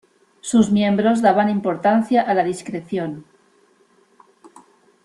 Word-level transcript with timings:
Sus 0.39 0.71
miembros 0.71 1.21
daban 1.21 1.47
importancia 1.51 2.23
a 2.23 2.33
la 2.33 2.43
discreción. 2.43 3.23